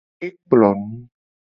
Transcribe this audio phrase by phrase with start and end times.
[0.25, 0.97] E kplo nu.